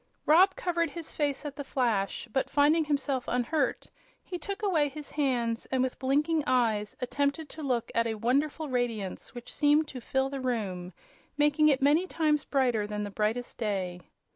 Rob 0.25 0.55
covered 0.55 0.89
his 0.89 1.13
face 1.13 1.45
at 1.45 1.55
the 1.57 1.63
flash, 1.63 2.27
but 2.33 2.49
finding 2.49 2.85
himself 2.85 3.25
unhurt 3.27 3.85
he 4.23 4.39
took 4.39 4.63
away 4.63 4.89
his 4.89 5.11
hands 5.11 5.67
and 5.67 5.83
with 5.83 5.99
blinking 5.99 6.43
eyes 6.47 6.95
attempted 7.01 7.49
to 7.49 7.61
look 7.61 7.91
at 7.93 8.07
a 8.07 8.15
wonderful 8.15 8.67
radiance 8.67 9.35
which 9.35 9.53
seemed 9.53 9.87
to 9.89 10.01
fill 10.01 10.27
the 10.31 10.41
room, 10.41 10.91
making 11.37 11.67
it 11.69 11.83
many 11.83 12.07
times 12.07 12.45
brighter 12.45 12.87
than 12.87 13.03
the 13.03 13.11
brightest 13.11 13.59
day. 13.59 14.01